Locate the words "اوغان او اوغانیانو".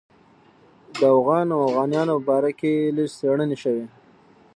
1.15-2.15